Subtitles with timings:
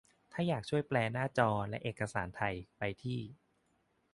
[0.31, 3.19] ถ้าอยากช่วยแปลหน้าจอและเอกสารเป็นไทย ไปที่